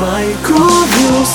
[0.00, 1.26] Microbial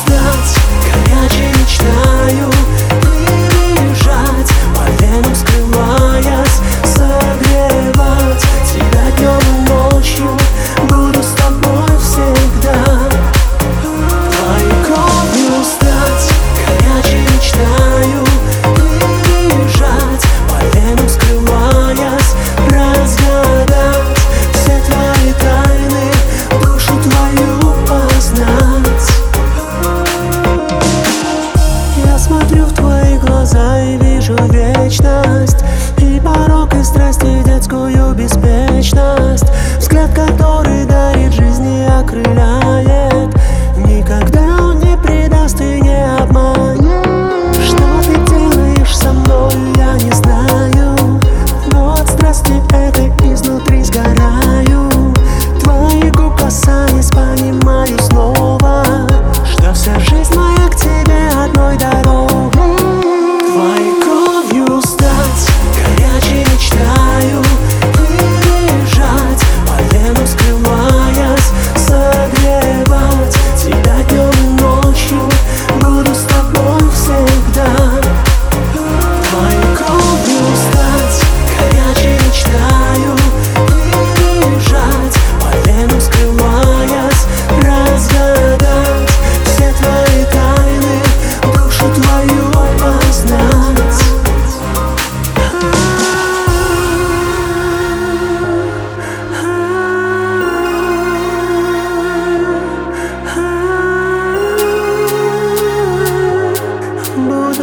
[35.05, 35.64] trust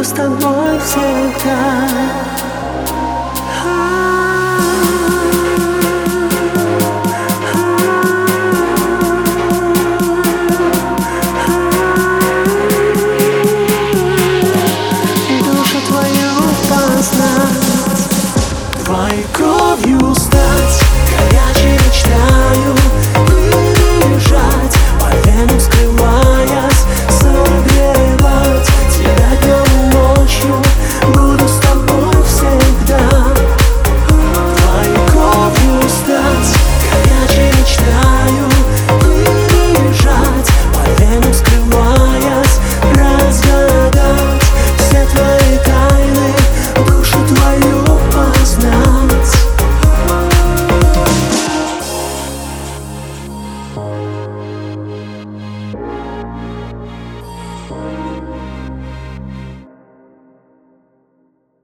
[0.03, 2.32] Буду с тобой всегда